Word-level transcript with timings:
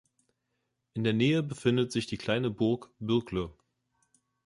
In 0.95 1.03
der 1.03 1.13
Nähe 1.13 1.43
befindet 1.43 1.91
sich 1.91 2.07
die 2.07 2.17
kleine 2.17 2.49
Burg 2.49 2.89
Bürgle. 2.97 3.51